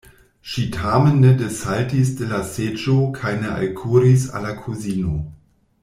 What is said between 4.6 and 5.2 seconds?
kuzino.